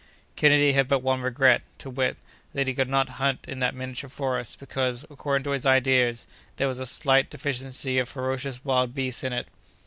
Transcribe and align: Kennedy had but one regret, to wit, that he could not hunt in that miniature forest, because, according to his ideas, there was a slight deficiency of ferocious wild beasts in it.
Kennedy 0.35 0.71
had 0.73 0.87
but 0.87 1.03
one 1.03 1.21
regret, 1.21 1.61
to 1.77 1.87
wit, 1.87 2.17
that 2.55 2.65
he 2.67 2.73
could 2.73 2.89
not 2.89 3.07
hunt 3.21 3.41
in 3.47 3.59
that 3.59 3.75
miniature 3.75 4.09
forest, 4.09 4.57
because, 4.57 5.03
according 5.11 5.43
to 5.43 5.51
his 5.51 5.63
ideas, 5.63 6.25
there 6.55 6.67
was 6.67 6.79
a 6.79 6.87
slight 6.87 7.29
deficiency 7.29 7.99
of 7.99 8.09
ferocious 8.09 8.65
wild 8.65 8.95
beasts 8.95 9.23
in 9.23 9.31
it. 9.31 9.47